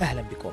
[0.00, 0.52] أهلا بكم.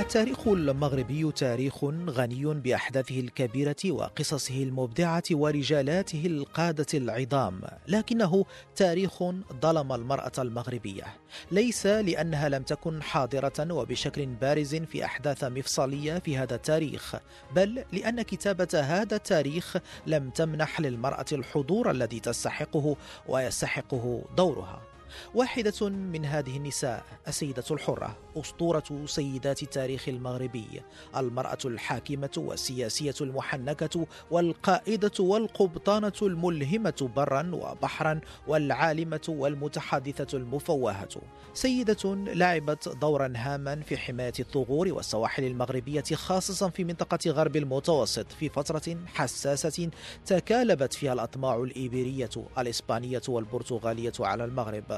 [0.00, 8.44] التاريخ المغربي تاريخ غني بأحداثه الكبيرة وقصصه المبدعة ورجالاته القادة العظام لكنه
[8.76, 9.22] تاريخ
[9.62, 11.04] ظلم المرأة المغربية.
[11.50, 17.14] ليس لأنها لم تكن حاضرة وبشكل بارز في أحداث مفصلية في هذا التاريخ
[17.54, 19.76] بل لأن كتابة هذا التاريخ
[20.06, 22.96] لم تمنح للمرأة الحضور الذي تستحقه
[23.28, 24.87] ويستحقه دورها.
[25.34, 30.82] واحدة من هذه النساء السيدة الحرة أسطورة سيدات التاريخ المغربي
[31.16, 41.08] المرأة الحاكمة والسياسية المحنكة والقائدة والقبطانة الملهمة برا وبحرا والعالمة والمتحدثة المفوهة.
[41.54, 48.48] سيدة لعبت دورا هاما في حماية الثغور والسواحل المغربية خاصة في منطقة غرب المتوسط في
[48.48, 49.90] فترة حساسة
[50.26, 54.97] تكالبت فيها الأطماع الإيبيرية الإسبانية والبرتغالية على المغرب.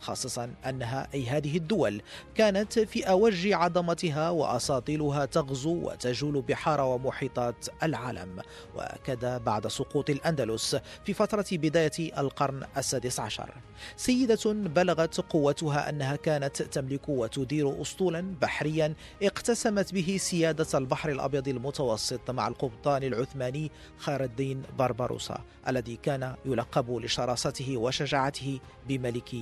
[0.00, 2.02] خاصة أنها أي هذه الدول
[2.34, 8.42] كانت في أوج عظمتها وأساطيلها تغزو وتجول بحار ومحيطات العالم.
[8.76, 13.54] وكذا بعد سقوط الأندلس في فترة بداية القرن السادس عشر.
[13.96, 22.30] سيدة بلغت قوتها أنها كانت تملك وتدير أسطولا بحريا اقتسمت به سيادة البحر الأبيض المتوسط
[22.30, 29.34] مع القبطان العثماني خير الدين بربروسا الذي كان يلقب لشراسته وشجاعته بملك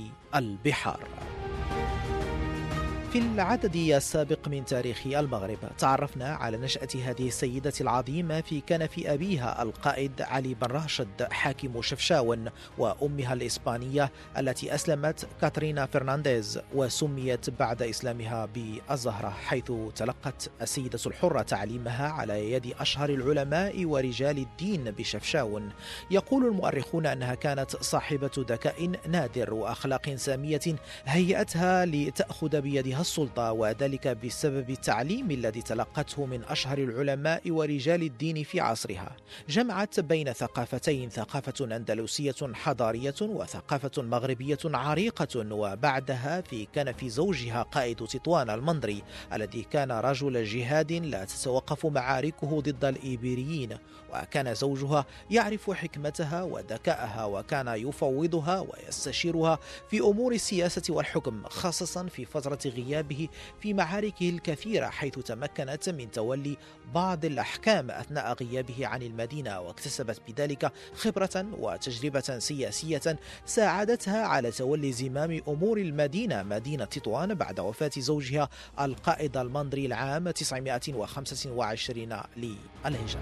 [0.46, 1.00] البحار.
[3.12, 5.58] في العدد السابق من تاريخ المغرب.
[5.78, 12.48] تعرفنا على نشأة هذه السيدة العظيمة في كنف أبيها القائد علي بن راشد حاكم شفشاون
[12.78, 22.08] وأمها الإسبانية التي أسلمت كاترينا فرنانديز وسميت بعد إسلامها بالزهرة حيث تلقت السيدة الحرة تعليمها
[22.08, 25.70] على يد أشهر العلماء ورجال الدين بشفشاون.
[26.10, 30.60] يقول المؤرخون أنها كانت صاحبة ذكاء نادر وأخلاق سامية
[31.04, 38.60] هيأتها لتأخذ بيدها السلطة وذلك بسبب التعليم الذي تلقته من أشهر العلماء ورجال الدين في
[38.60, 39.16] عصرها.
[39.48, 48.50] جمعت بين ثقافتين ثقافة أندلسية حضارية وثقافة مغربية عريقة وبعدها في كنف زوجها قائد تطوان
[48.50, 49.02] المنضري
[49.32, 53.78] الذي كان رجل جهاد لا تتوقف معاركه ضد الإيبيريين.
[54.14, 59.58] وكان زوجها يعرف حكمتها وذكاءها وكان يفوضها ويستشيرها
[59.90, 63.28] في أمور السياسة والحكم خاصة في فترة غيابه
[63.60, 66.56] في معاركه الكثيرة حيث تمكنت من تولي
[66.94, 75.42] بعض الأحكام أثناء غيابه عن المدينة واكتسبت بذلك خبرة وتجربة سياسية ساعدتها على تولي زمام
[75.48, 78.48] أمور المدينة مدينة تطوان بعد وفاة زوجها
[78.80, 83.20] القائد المنضري العام 925 للهجرة.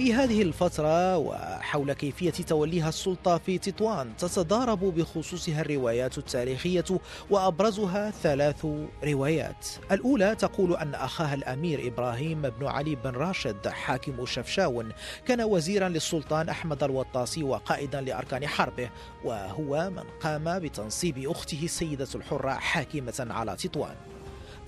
[0.00, 6.84] في هذه الفترة وحول كيفية توليها السلطة في تطوان تتضارب بخصوصها الروايات التاريخية
[7.30, 8.66] وأبرزها ثلاث
[9.04, 9.66] روايات.
[9.92, 14.92] الأولى تقول أن أخاها الأمير إبراهيم بن علي بن راشد حاكم شفشاون
[15.26, 18.90] كان وزيرا للسلطان أحمد الوطاسي وقائدا لأركان حربه
[19.24, 23.94] وهو من قام بتنصيب أخته السيدة الحرة حاكمة على تطوان.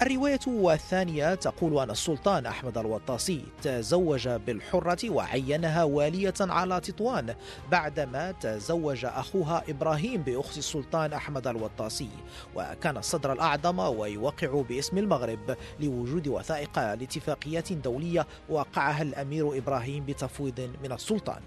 [0.02, 7.34] الرواية الثانية تقول أن السلطان أحمد الوطاسي تزوج بالحرة وعينها والية على تطوان
[7.70, 12.08] بعدما تزوج أخوها إبراهيم بأخت السلطان أحمد الوطاسي.
[12.56, 20.92] وكان الصدر الأعظم ويوقع باسم المغرب لوجود وثائق لاتفاقيات دولية وقعها الأمير إبراهيم بتفويض من
[20.92, 21.40] السلطان.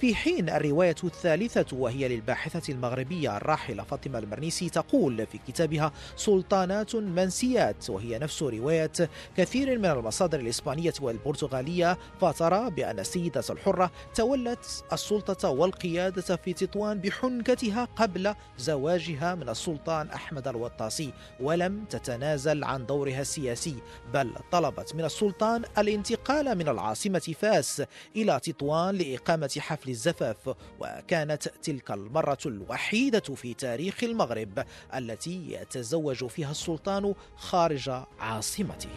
[0.00, 7.90] في حين الرواية الثالثة وهي للباحثة المغربية الراحلة فاطمة المرنيسي تقول في كتابها سلطانات منسيات
[7.90, 8.92] وهي نفس رواية
[9.36, 17.84] كثير من المصادر الإسبانية والبرتغالية فترى بأن السيدة الحرة تولت السلطة والقيادة في تطوان بحنكتها
[17.96, 23.74] قبل زواجها من السلطان أحمد الوطاسي ولم تتنازل عن دورها السياسي
[24.14, 27.82] بل طلبت من السلطان الانتقال من العاصمة فاس
[28.16, 34.64] إلى تطوان لإقامة حفل الزفاف وكانت تلك المرة الوحيدة في تاريخ المغرب
[34.94, 38.88] التي يتزوج فيها السلطان خارج عاصمته.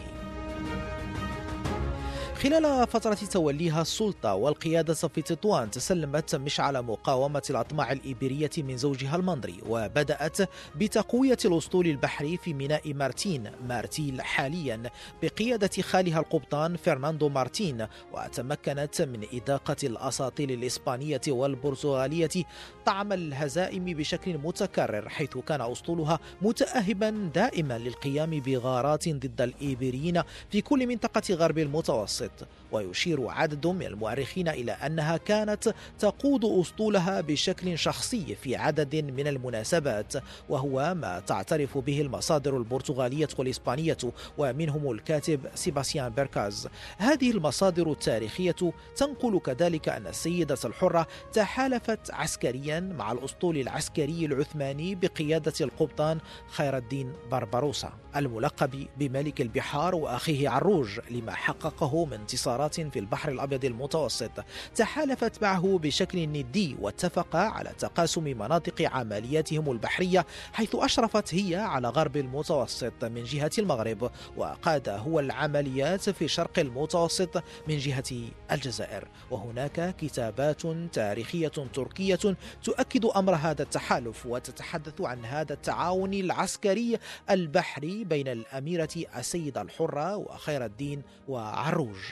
[2.44, 9.60] خلال فترة توليها السلطة والقيادة في تطوان تسلمت مشعل مقاومة الأطماع الإيبيرية من زوجها المنضري
[9.68, 10.38] وبدأت
[10.76, 14.82] بتقوية الأسطول البحري في ميناء مارتين مارتيل حاليا
[15.22, 22.44] بقيادة خالها القبطان فرناندو مارتين وتمكنت من إذاقة الأساطيل الإسبانية والبرتغالية
[22.86, 30.86] طعم الهزائم بشكل متكرر حيث كان أسطولها متأهبا دائما للقيام بغارات ضد الإيبيريين في كل
[30.86, 32.33] منطقة غرب المتوسط.
[32.72, 40.12] ويشير عدد من المؤرخين إلى أنها كانت تقود أسطولها بشكل شخصي في عدد من المناسبات
[40.48, 43.98] وهو ما تعترف به المصادر البرتغالية والإسبانية
[44.38, 46.68] ومنهم الكاتب سيباستيان بيركاز.
[46.98, 55.52] هذه المصادر التاريخية تنقل كذلك أن السيدة الحرة تحالفت عسكريا مع الأسطول العسكري العثماني بقيادة
[55.60, 63.28] القبطان خير الدين بربروسا الملقب بملك البحار وأخيه عروج لما حققه من انتصارات في البحر
[63.30, 64.30] الأبيض المتوسط.
[64.74, 72.16] تحالفت معه بشكل ندي واتفق على تقاسم مناطق عملياتهم البحرية حيث أشرفت هي على غرب
[72.16, 79.08] المتوسط من جهة المغرب وقاد هو العمليات في شرق المتوسط من جهة الجزائر.
[79.30, 80.62] وهناك كتابات
[80.92, 86.98] تاريخية تركية تؤكد أمر هذا التحالف وتتحدث عن هذا التعاون العسكري
[87.30, 92.03] البحري بين الأميرة السيدة الحرة وخير الدين وعروج.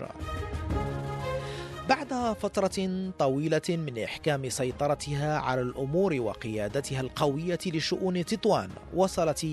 [1.89, 9.47] بعد فترة طويلة من إحكام سيطرتها على الأمور وقيادتها القوية لشؤون تطوان وصلت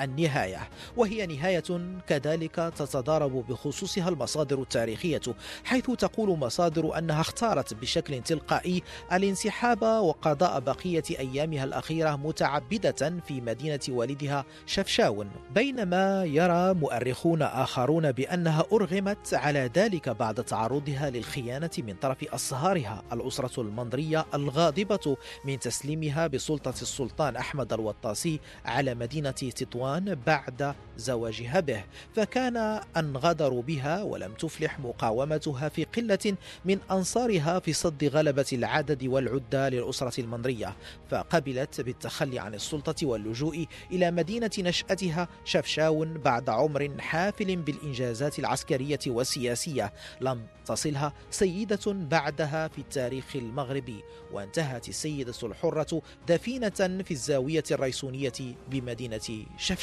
[0.00, 0.68] النهاية.
[0.96, 1.62] وهي نهاية
[2.06, 5.20] كذلك تتضارب بخصوصها المصادر التاريخية
[5.64, 8.82] حيث تقول مصادر أنها اختارت بشكل تلقائي
[9.12, 15.30] الانسحاب وقضاء بقية أيامها الأخيرة متعبدة في مدينة والدها شفشاون.
[15.54, 23.02] بينما يرى مؤرخون آخرون بأنها أرغمت على ذلك بعد تعرضها للخيانة من طرف أصهارها.
[23.12, 31.60] الأسرة المنضرية الغاضبة من تسليمها بسلطة السلطان أحمد الوطاسي على مدينة تطوان مروان بعد زواجها
[31.60, 31.84] به
[32.14, 32.56] فكان
[32.96, 39.68] أن غدروا بها ولم تفلح مقاومتها في قلة من أنصارها في صد غلبة العدد والعدة
[39.68, 40.76] للأسرة المنرية
[41.10, 49.92] فقبلت بالتخلي عن السلطة واللجوء إلى مدينة نشأتها شفشاون بعد عمر حافل بالإنجازات العسكرية والسياسية.
[50.20, 54.02] لم تصلها سيدة بعدها في التاريخ المغربي
[54.32, 58.32] وانتهت السيدة الحرة دفينة في الزاوية الريسونية
[58.70, 59.73] بمدينة شفشاون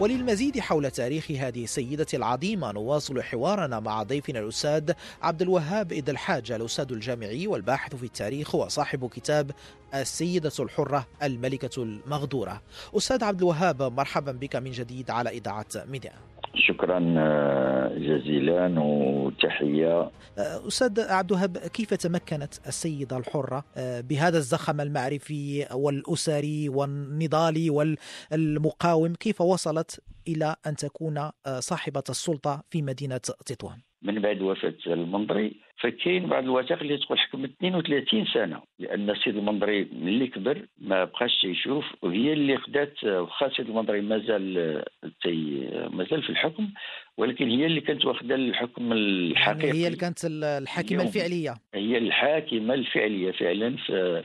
[0.00, 4.92] وللمزيد حول تاريخ هذه السيدة العظيمة نواصل حوارنا مع ضيفنا الأستاذ
[5.22, 9.50] عبد الوهاب إذ الحاج الأستاذ الجامعي والباحث في التاريخ وصاحب كتاب
[9.94, 12.62] السيدة الحرة الملكة المغدورة.
[12.96, 16.12] أستاذ عبد الوهاب مرحبا بك من جديد على إذاعة ميديا.
[16.56, 20.10] شكرا آه، جزيلا وتحية.
[20.38, 29.14] آه، أستاذ عبد الوهاب كيف تمكنت السيدة الحرة آه، بهذا الزخم المعرفي والأسري والنضالي والمقاوم؟
[29.14, 36.26] كيف وصلت إلى أن تكون صاحبة السلطة في مدينة تطوان؟ من بعد وفاة المنظري فكاين
[36.26, 41.84] بعض الوثائق اللي تقول حكم 32 سنة لأن السيد المنظري ملي كبر ما بقاش يشوف
[42.02, 44.84] وهي اللي خدات واخا السيد المنظري مازال
[45.22, 46.68] تي مازال في الحكم
[47.16, 49.66] ولكن هي اللي كانت واخدة الحكم الحقيقي.
[49.66, 51.54] يعني هي اللي كانت الحاكمة الفعلية.
[51.74, 54.24] هي الحاكمة الفعلية فعلا في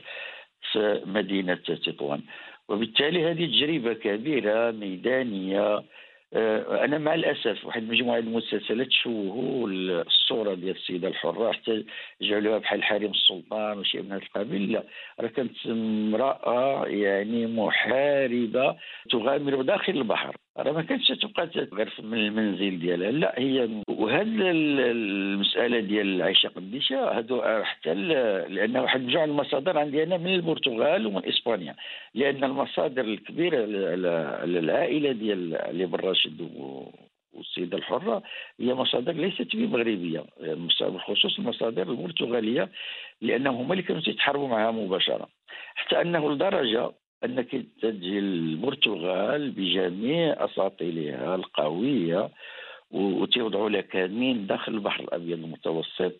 [0.72, 2.20] في مدينة تطوان.
[2.68, 5.82] وبالتالي هذه تجربة كبيرة ميدانية
[6.34, 11.84] أنا مع الأسف واحد مجموعه المسلسلات شوهوا الصورة ديال السيدة الحرة حتى
[12.22, 14.72] جعلوها بحال حريم السلطان وشيء من هذا القبيل.
[14.72, 14.84] لا
[15.20, 18.76] راه كانت امرأة يعني محاربة
[19.10, 20.36] تغامر داخل البحر.
[20.58, 23.10] راه ما كانتش تبقى غير من المنزل ديالها.
[23.10, 30.16] لا هي وهذه المسألة ديال عائشة قديشة هادو حتى لأن واحد مجموعه المصادر عندي أنا
[30.16, 31.74] من البرتغال ومن إسبانيا.
[32.14, 33.58] لأن المصادر الكبيرة
[34.44, 36.48] للعائلة ديال علي بن راشد
[37.32, 38.22] والسيدة الحرة
[38.60, 40.24] هي مصادر ليست بمغربية
[40.80, 42.68] بخصوص المصادر البرتغالية
[43.20, 45.28] لأنهم هما اللي كانوا يتحاربوا معها مباشرة.
[45.74, 46.90] حتى أنه لدرجة
[47.24, 47.50] أنك
[47.82, 52.30] تجي البرتغال بجميع أساطيلها القوية
[52.90, 56.12] وتوضعوا لها كمين داخل البحر الأبيض المتوسط.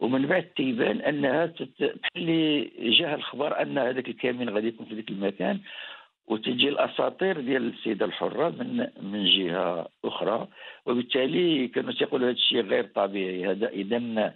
[0.00, 5.60] ومن بعد تيبان أنها بحال جاه الخبر أن هذاك الكمين غادي يكون في ذاك المكان
[6.26, 10.48] وتجي الاساطير ديال السيدة الحرة من من جهة أخرى.
[10.86, 14.32] وبالتالي كانوا تيقولوا هذا الشيء غير طبيعي هذا اذا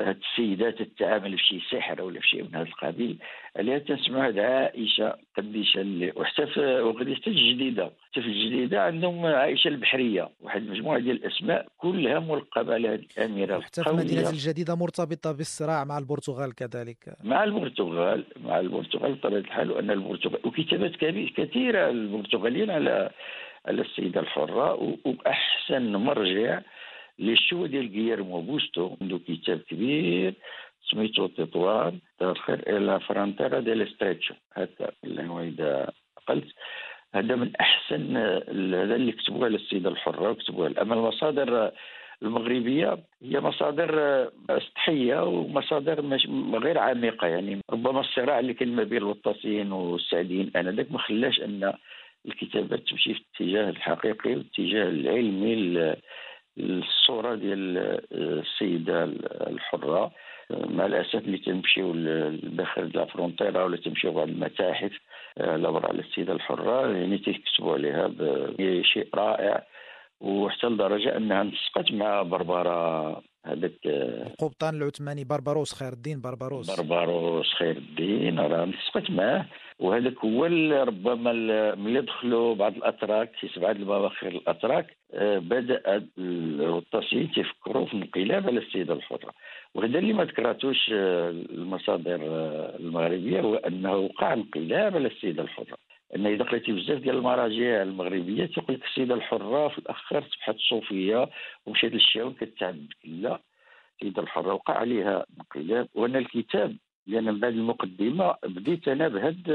[0.00, 3.18] هاد السيدات تتعامل في شي سحر ولا في شيء من هذا القبيل.
[3.78, 9.68] تنسمعوا هاد عائشة قديشة اللي وحتى في وغادي حتى الجديدة حتى في الجديدة عندهم عائشة
[9.68, 15.32] البحرية واحد المجموعه ديال الأسماء كلها ملقبة على هذه الأميرة حتى في المدينة الجديدة مرتبطة
[15.32, 17.16] بالصراع مع البرتغال كذلك.
[17.24, 20.96] مع البرتغال مع البرتغال بطبيعة الحال وأن البرتغال وكتابات
[21.36, 23.10] كثيرة البرتغاليين على
[23.66, 26.60] على السيدة الحرة واحسن مرجع
[27.18, 30.34] للشو ديال غييرمو بوستو عنده كتاب كبير
[30.90, 35.90] سميتو تطوان الخير إلى فرانتيرا ديال ستريتشو هكا هو اذا
[36.26, 36.48] قلت
[37.14, 41.72] هذا من احسن هذا اللي كتبوه على السيده الحره وكتبوه اما المصادر
[42.22, 43.90] المغربيه هي مصادر
[44.48, 46.18] سطحيه ومصادر
[46.54, 51.72] غير عميقه يعني ربما الصراع اللي كان ما بين الوطاسيين والسعديين انذاك ما خلاش ان
[52.26, 55.94] الكتابات تمشي في الاتجاه الحقيقي والاتجاه العلمي
[56.58, 57.78] الصورة ديال
[58.12, 59.04] السيدة
[59.46, 60.10] الحرة
[60.50, 64.92] مع الأسف اللي تمشيو لداخل لا فرونتيرا ولا تمشيو بعض المتاحف
[65.40, 68.10] على على السيدة الحرة يعني تيكتبوا عليها
[68.82, 69.64] شيء رائع
[70.20, 77.76] وحتى لدرجة أنها نسقت مع بربرة هذاك القبطان العثماني بربروس خير الدين بربروس بربروس خير
[77.76, 79.46] الدين راه نسقت معاه.
[79.78, 80.44] وهذاك هو
[80.84, 81.32] ربما
[81.74, 88.58] ملي دخلوا بعض الأتراك في سبعة المواخر الأتراك آه، بدأ الغطاسيين تيفكروا في انقلاب على
[88.60, 89.32] السيدة الحرة.
[89.74, 95.87] وهذا اللي ما ذكرتوش آه، المصادر آه، المغربية هو أنه وقع انقلاب على السيدة الحرة.
[96.16, 101.30] أن إذا قريتي بزاف ديال المراجع المغربية تيقول لك السيده الحرة في الأخر صبحت صوفيه
[101.66, 103.40] ومشات للشاون كتعبد لا
[104.02, 109.50] السيده الحرة وقع عليها انقلاب وأن الكتاب لأن من بعد المقدمة بديت أنا بهاد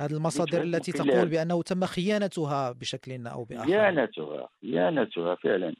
[0.00, 3.64] هذه المصادر التي تقول بأنه تم خيانتها بشكل أو بآخر.
[3.64, 5.74] خيانتها خيانتها فعلا.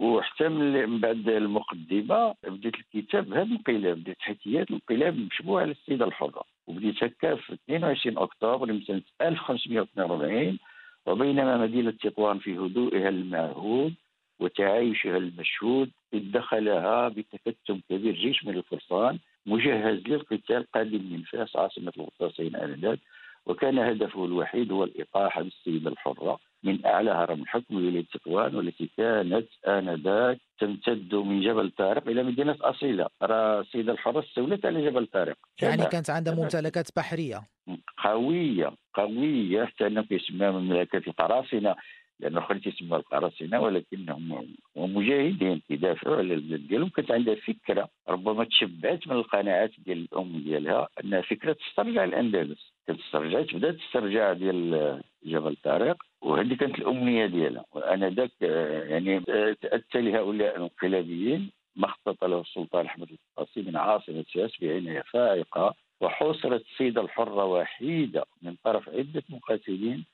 [0.00, 6.42] وحتى من بعد المقدمة بديت الكتاب بهذا الانقلاب بديت حكايات الانقلاب مشبوهة على السيدة الحرة.
[6.66, 10.58] وبديت هكا في 22 أكتوبر من سنه 1542
[11.06, 13.94] وبينما مدينة تطوان في هدوئها المعهود
[14.40, 21.92] وتعايشها المشهود إذ دخلها بتكتم كبير جيش من الفرسان مجهز للقتال قادم من فاس عاصمة
[21.96, 22.98] الغطاسين آنذاك
[23.46, 29.48] وكان هدفه الوحيد هو الإطاحة بالسيدة الحرة من أعلى هرم الحكم ولاية تطوان والتي كانت
[29.68, 33.08] آنذاك تمتد من جبل طارق إلى مدينة أصيلة.
[33.20, 35.36] ترى السيدة الحرة استولت على جبل طارق.
[35.62, 37.42] يعني كانت عندها ممتلكات بحرية.
[38.04, 41.74] قوية قوية حتى أنه يسمى مملكة القراصنة
[42.20, 44.46] لأن الاخرين تسمى القراصنة ولكنهم
[44.76, 50.88] مجاهدين يدافعوا على البلاد ديالهم كانت عندها فكرة ربما تشبعت من القناعات ديال الأم ديالها
[51.04, 52.72] أنها فكرة تسترجع الأندلس.
[52.86, 57.64] كانت استرجعت بدات تسترجع ديال جبل طارق وهذه كانت الأمنية ديالها.
[57.72, 58.42] وأنا ذاك
[58.90, 59.20] يعني
[59.54, 66.60] تأتى لهؤلاء الانقلابيين ما خطط له السلطان أحمد القاسي من عاصمة فاس بعنايه فائقه وحوصرت
[66.60, 70.04] السيدة الحرة وحيدة من طرف عدة مقاتلين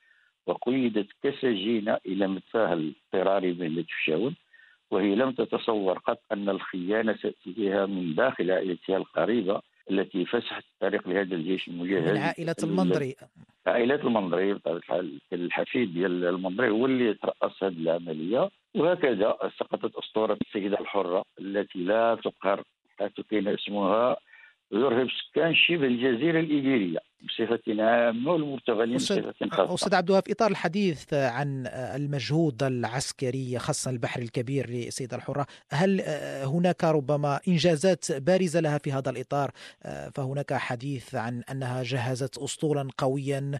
[0.47, 4.35] وقيدت كسجينة إلى متفاه الاضطراري بين تفشاون
[4.90, 9.62] وهي لم تتصور قط أن الخيانة تأتي بها من داخل عائلتها القريبة.
[9.93, 13.17] التي فسحت الطريق لهذا الجيش المجهز من عائلة المنظري
[13.67, 18.51] عائلة المنظري بطبيعة الحال الحفيد ديال المنظري هو اللي ترأس هذه العملية.
[18.75, 22.63] وهكذا سقطت أسطورة السيدة الحرة التي لا تقهر
[23.01, 24.17] حتى كان اسمها
[24.73, 29.75] يرهب سكان شبه الجزيرة الإيبيرية بصفة عامة والمرتغلين بصفة خاصة.
[29.75, 36.00] أستاذ عبد الوهاب في إطار الحديث عن المجهود العسكري خاصة البحر الكبير لسيدة الحرة هل
[36.45, 39.50] هناك ربما إنجازات بارزة لها في هذا الإطار؟
[40.14, 43.59] فهناك حديث عن أنها جهزت أسطولا قويا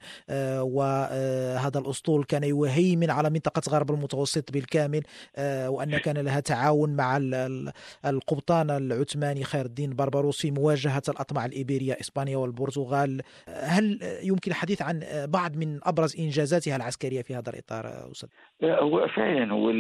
[0.61, 5.03] وهذا الأسطول كان يهيمن على منطقة غرب المتوسط بالكامل
[5.39, 7.17] وأن كان لها تعاون مع
[8.07, 13.23] القبطان العثماني خير الدين بربروس في مواجهة الأطماع الإيبيرية إسبانيا والبرتغال.
[13.55, 18.29] هل يمكن الحديث عن بعض من أبرز إنجازاتها العسكرية في هذا الإطار أستاذ؟
[18.65, 19.71] هو فعلا هو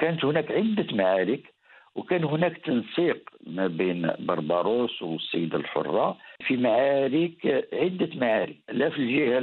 [0.00, 1.42] كانت هناك عدة معارك
[1.96, 6.16] وكان هناك تنسيق ما بين بربروس والسيده الحرة
[6.46, 9.38] في معارك عدة معارك لا في الجهة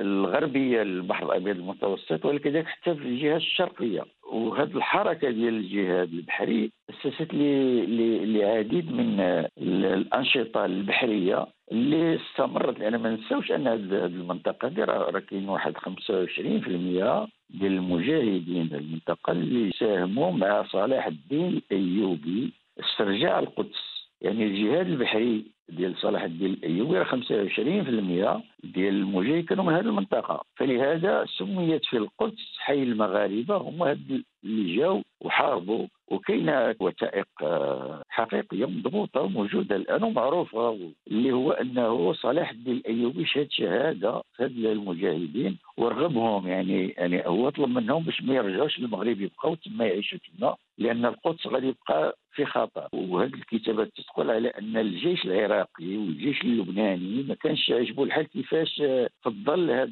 [0.00, 4.04] الغربية البحر الأبيض المتوسط ولكذلك حتى في الجهة الشرقية.
[4.32, 9.20] وهذه الحركة ديال الجهاد البحري أسست لعديد من
[9.58, 17.28] الأنشطة البحرية اللي استمرت لأن ما نساوش أن هذه المنطقة دي راه كاين واحد 25%
[17.50, 24.06] ديال المجاهدين المنطقة اللي ساهموا مع صلاح الدين الأيوبي استرجاع القدس.
[24.20, 30.44] يعني الجهاد البحري ديال صلاح الدين الأيوبي 25% ديال المجاهدين كانوا من هذه المنطقة.
[30.56, 33.56] فلهذا سميت في القدس حي المغاربة.
[33.56, 33.98] هما
[34.44, 40.78] اللي جاوا وحاربوا وكاين وثائق آه، حقيقية مضبوطة وموجودة الآن ومعروفة
[41.10, 47.68] اللي هو أنه صلاح الدين الأيوبي شهد شهادة هاد المجاهدين ورغبهم يعني يعني هو طلب
[47.68, 52.88] منهم باش ما يرجعوش للمغرب يبقاو تما يعيشوا تما لأن القدس غادي يبقى في خطر
[52.92, 58.82] وهذه الكتابات تقول على أن الجيش العراقي والجيش اللبناني ما كانش يعجبو الحال كيفاش
[59.22, 59.90] فضل هذا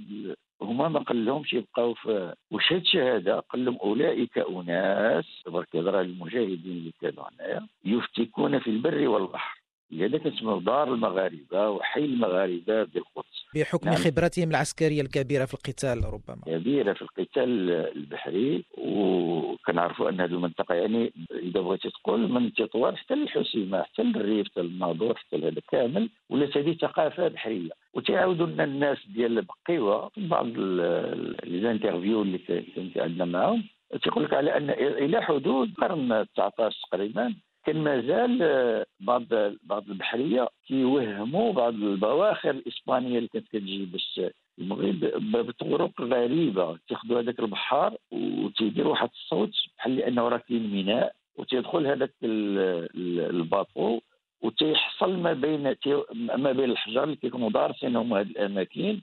[0.62, 5.42] هما ما قال لهمش يبقاو في وش هاد الشهادة؟ قال لهم أولئك أناس
[5.74, 9.63] الله المجاهدين اللي كانوا هنايا يفتكون في البر والبحر.
[9.94, 13.44] لهذا كنسموا دار المغاربة وحي المغاربة بالقدس.
[13.54, 13.96] بحكم نعم.
[13.96, 16.42] خبرتهم العسكرية الكبيرة في القتال ربما.
[16.46, 23.14] كبيرة في القتال البحري وكنعرفوا أن هذه المنطقة يعني إذا بغيتي تقول من تطوان حتى
[23.14, 27.70] للحسيمة حتى للريف حتى للناظور حتى لهذا كامل ولات هذه ثقافة بحرية.
[27.94, 32.38] وتعاودوا لنا الناس ديال بقيوه في بعض الانترفيو اللي
[32.76, 33.64] كنت عندنا معهم
[34.02, 37.34] تيقول لك على أن إلى حدود القرن 19 تقريبا
[37.66, 39.22] كان مازال آه، بعض
[39.62, 44.20] بعض البحرية كيوهموا بعض البواخر الإسبانية اللي كانت كتجي باش
[44.58, 45.00] المغرب
[45.46, 46.78] بطرق غريبة.
[46.88, 54.00] تاخذوا هذاك البحار وتيديروا واحد الصوت بحال لأنه راه كاين ميناء وتيدخل هذاك الباطو
[54.42, 55.74] وتيحصل ما بين
[56.16, 59.00] ما بين الحجر اللي كيكونوا دارسينهم هذه الأماكن.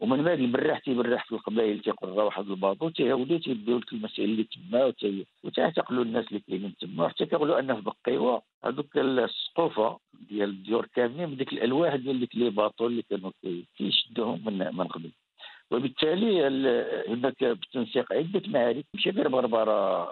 [0.00, 4.92] ومن بعد البراح تيبرح في القبائل تيقرا واحد الباطو تيهودوا تيبداو المسائل اللي تما
[5.44, 9.98] وتعتقلوا الناس اللي كاينين تما حتى كيقولوا ان في بقيوه هذوك السقوفة
[10.30, 13.30] ديال الديور كاملين بديك الألواح ديال ديك لي باطو اللي كانوا
[13.76, 15.10] كيشدوهم من من قبل.
[15.70, 16.46] وبالتالي
[17.08, 18.84] هناك بالتنسيق عدة معارك.
[18.94, 20.02] ماشي غير بربرة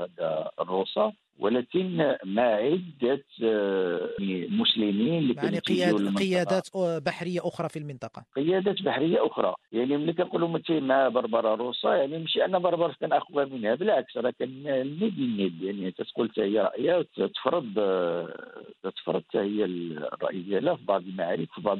[0.00, 1.12] هذا الروسة.
[1.38, 4.10] ولكن مع عده آه،
[4.48, 8.24] مسلمين يعني قياد قيادات بحرية أخرى في المنطقة.
[8.36, 9.54] قيادات بحرية أخرى.
[9.72, 14.16] يعني ملي كنقولوا مثلا مع بربرة روسا يعني ماشي أن بربرة كان اقوى منها بالعكس
[14.16, 18.34] راه كان الند الند يعني تقول حتى هي رايها وتفرض آه،
[18.82, 21.78] تفرض حتى هي الرأي ديالها في بعض المعارك في بعض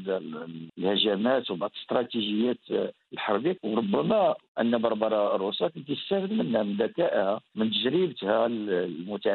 [0.79, 7.71] الهجمات وبعض الاستراتيجيات آه، الحربيه وربما أن بربرة روسا كانت تستفد منها من ذكائها من
[7.71, 8.49] تجربتها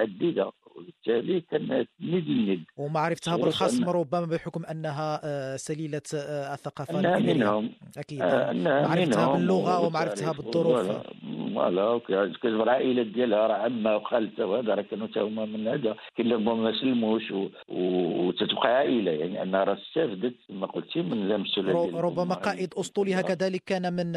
[0.10, 7.20] المتعدده وبالتالي كانت ند الند ومعرفتها بالخصم ربما بحكم أنها آه، سليلة آه، الثقافه أنها
[7.20, 7.70] منهم.
[7.98, 8.22] أكيد.
[8.22, 10.88] آه معرفتها باللغة ومعرفتها بالظروف.
[10.90, 12.00] فوالا
[12.38, 15.96] كتجبر العائله ديالها راه عمها وخالتها وهذا راه كانوا هما من هذا.
[16.16, 17.24] كاين اللي ما سلموش
[17.70, 19.12] وتتبقى عائلة.
[19.12, 24.08] يعني انها راه استفدت كما قلتي من المسؤوليه ربما قائد اسطولها كذلك كان من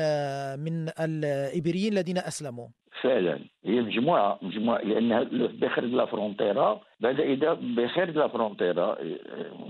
[0.65, 2.69] من الإبريين الذين أسلموا.
[3.01, 3.39] فعلا.
[3.65, 5.25] هي مجموعة مجموعة لأن
[5.61, 8.99] بخير لا فرونتيرا بعد إذا بخير لا فرونتيرا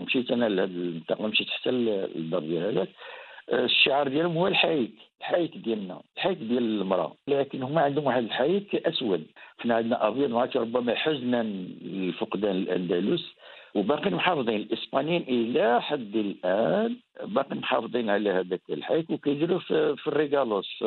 [0.00, 2.88] مشيت أنا لهذه المنطقة مشيت حتى للدار ديال هذاك
[3.52, 7.14] الشعار ديالهم هو الحيك الحيك ديالنا الحيك ديال المرأة.
[7.28, 9.26] لكن هما عندهم واحد الحيك أسود.
[9.58, 11.42] حنا عندنا أبيض ما ربما حزنا
[11.82, 13.34] لفقدان الأندلس.
[13.74, 20.84] وباقي محافظين الإسبانيين إلى حد الآن باقي محافظين على هذاك الحيك وكيديروا في, في الريغالوس.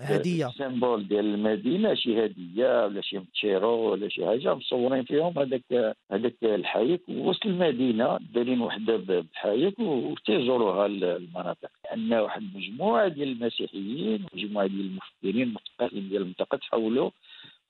[0.00, 0.46] هدية.
[0.46, 6.34] السيمبول ديال المدينة شي هدية ولا شي متشيرو ولا شي حاجة مصورين فيهم هذاك هذاك
[6.42, 11.70] الحيك وسط المدينة دايرين وحده بحيك وتيزوروها المناطق.
[11.84, 17.10] لأن واحد المجموعه ديال المسيحيين مجموعة ديال المفكرين المثقفين ديال المنطقة تحولوا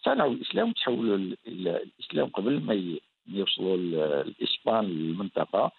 [0.05, 2.75] صنعوا الإسلام وتحولوا الإسلام قبل ما
[3.29, 3.77] يوصلوا
[4.23, 5.73] الاسبان للمنطقة.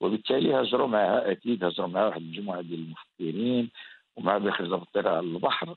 [0.00, 3.70] وبالتالي هاجروا معها أكيد هاجروا معها واحد المجموعة ديال المفكرين
[4.16, 5.74] ومع بخرج الطيران على البحر.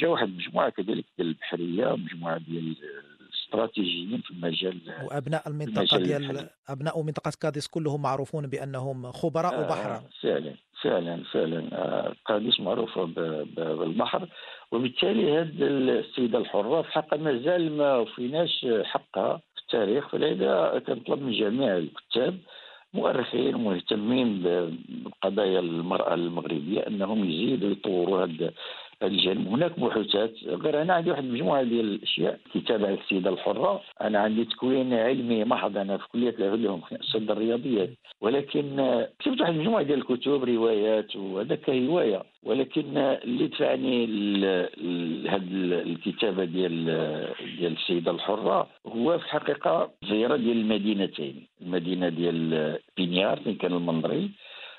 [0.00, 2.76] جا واحد المجموعة كذلك ديال البحرية مجموعة ديال
[3.20, 10.00] الاستراتيجيين في المجال وأبناء المنطقة ديال أبناء منطقة كاديس كلهم معروفون بأنهم خبراء آه بحر
[10.22, 11.68] فعلا فعلا فعلا.
[11.72, 13.04] آه قاديس معروفه
[13.56, 14.28] بالبحر.
[14.72, 15.66] وبالتالي هذه
[16.00, 19.40] السيدة الحرة في حقها مازال ما وفيناش حقها.
[19.68, 22.38] التاريخ فلذا كنطلب من جميع الكتاب
[22.94, 24.42] مؤرخين مهتمين
[24.88, 28.50] بقضايا المرأة المغربية أنهم يزيدوا يطوروا هذا
[29.02, 30.32] الجانب هناك بحوثات.
[30.44, 33.82] غير أنا عندي واحد المجموعه ديال الأشياء كتاب على السيدة الحرة.
[34.00, 35.76] أنا عندي تكوين علمي محض.
[35.76, 38.66] أنا في كلية العلوم صد الرياضيات ولكن
[39.18, 42.22] كتبت واحد المجموعه ديال الكتب روايات وهذا كهواية.
[42.42, 45.48] ولكن اللي دفعني لهذه
[45.82, 46.84] الكتابة ديال
[47.58, 51.46] ديال السيدة الحرة هو في الحقيقة زيارة ديال المدينتين.
[51.62, 54.30] المدينة ديال بينيار فين كان المنظري.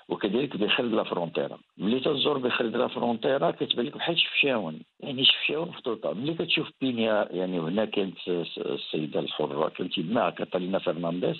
[0.10, 1.58] وكذلك بخرج لا فرونتيرا.
[1.78, 7.28] ملي تزور بخرج لا فرونتيرا كتبان لك بحال شفشاون يعني شفشاون محطوطه ملي كتشوف بينيا
[7.32, 8.18] يعني هنا كانت
[8.58, 11.38] السيدة الحرة كانت مع كاتالينا فرنانديز.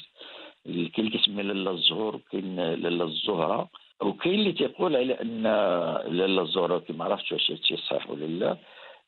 [0.66, 3.70] كاين اللي كيسمي لاله الزهور وكاين لاله الزهرة.
[4.02, 5.44] وكاين اللي تيقول على أن
[6.18, 8.58] لاله الزهرة كما عرفتش واش هادشي صحيح ولا لا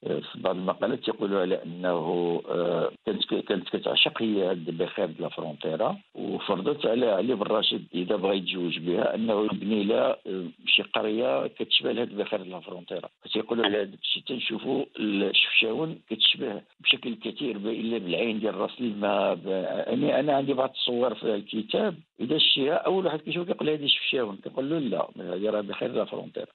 [0.02, 6.86] في بعض المقالات يقولوا على أنه آه، كانت كانت كتعشق هي بيخير لا فرونتيرا وفرضت
[6.86, 11.92] على علي بن راشد إذا بغى يتزوج بها أنه يبني لها آه، شي قرية كتشبه
[11.92, 13.10] لهاد بيخير لا فرونتيرا.
[13.34, 20.20] كيقولوا على هذا الشيء تنشوفوا الشفشاون كتشبه بشكل كثير إلا بالعين ديال رأس الماء يعني
[20.20, 24.70] أنا عندي بعض الصور في الكتاب إذا شتيها أول واحد كيشوف كيقول هذه شفشاون كيقول
[24.70, 26.52] له لا هذه راه بيخير لا فرونتيرا.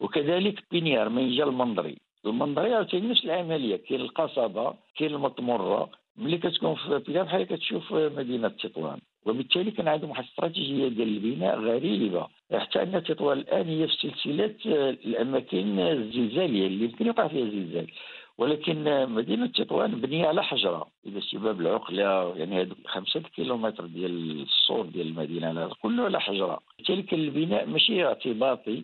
[0.00, 5.90] وكذلك بينيار من جا المنظري المنظرية عاوتاني نفس العملية كاين القصبة كاين المطمرة.
[6.16, 8.98] ملي كتكون في بلاد بحال كتشوف مدينة تطوان.
[9.26, 12.26] وبالتالي كان عندهم واحد الاستراتيجية ديال البناء غريبة.
[12.52, 14.54] حتى أن تطوان الآن هي في سلسلة
[15.06, 17.86] الأماكن الزلزالية اللي يمكن يوقع فيها زلزال.
[18.38, 20.86] ولكن مدينة تطوان بنية على حجرة.
[21.06, 26.60] إذا شباب العقلة يعني هذوك خمسة كيلومتر ديال السور ديال المدينة كله على حجرة.
[26.78, 28.82] بالتالي كان البناء ماشي اعتباطي.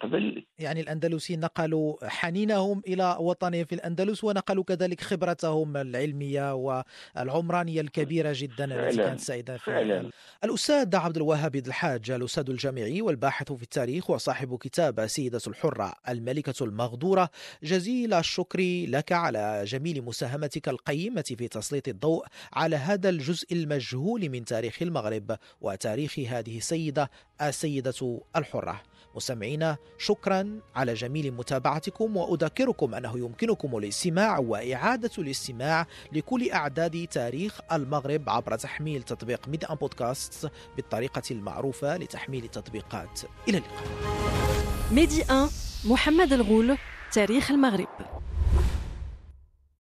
[0.00, 0.46] قبل.
[0.58, 8.64] يعني الأندلسيين نقلوا حنينهم إلى وطنهم في الأندلس ونقلوا كذلك خبرتهم العلمية والعمرانية الكبيرة جدا
[8.64, 10.10] التي كانت سائدة في
[10.44, 17.30] الأستاذ عبد الوهاب الحاج الأستاذ الجامعي والباحث في التاريخ وصاحب كتاب سيدة الحرة الملكة المغدورة.
[17.62, 24.44] جزيل الشكر لك على جميل مساهمتك القيمة في تسليط الضوء على هذا الجزء المجهول من
[24.44, 27.10] تاريخ المغرب وتاريخ هذه السيدة
[27.42, 28.91] السيدة الحرة.
[29.14, 38.30] مستمعينا شكرا على جميل متابعتكم وأذكركم أنه يمكنكم الاستماع وإعادة الاستماع لكل أعداد تاريخ المغرب
[38.30, 43.20] عبر تحميل تطبيق ميد أن بودكاست بالطريقة المعروفة لتحميل التطبيقات.
[43.48, 43.84] إلى اللقاء.
[44.92, 45.50] ميدي 1
[45.84, 46.78] محمد الغول
[47.12, 48.21] تاريخ المغرب.